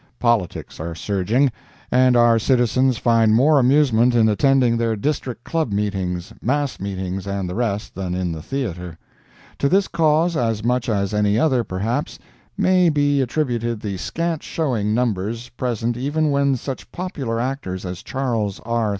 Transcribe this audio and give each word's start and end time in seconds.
Politics 0.17 0.79
are 0.79 0.95
surging; 0.95 1.51
and 1.91 2.17
our 2.17 2.39
citizens 2.39 2.97
find 2.97 3.35
more 3.35 3.59
amusement 3.59 4.15
in 4.15 4.27
attending 4.29 4.75
their 4.75 4.95
District 4.95 5.43
Club 5.43 5.71
meetings, 5.71 6.33
mass 6.41 6.79
meetings, 6.79 7.27
and 7.27 7.47
the 7.47 7.53
rest, 7.53 7.93
than 7.93 8.15
in 8.15 8.31
the 8.31 8.41
theatre. 8.41 8.97
To 9.59 9.69
this 9.69 9.87
cause 9.87 10.35
as 10.35 10.63
much 10.63 10.89
as 10.89 11.13
any 11.13 11.37
other, 11.37 11.63
perhaps, 11.63 12.17
may 12.57 12.89
be 12.89 13.21
attributed 13.21 13.79
the 13.79 13.97
scant 13.97 14.41
showing 14.41 14.95
numbers 14.95 15.49
present 15.49 15.95
even 15.95 16.31
when 16.31 16.55
such 16.55 16.91
popular 16.91 17.39
actors 17.39 17.85
as 17.85 18.01
Charles 18.01 18.59
R. 18.65 18.89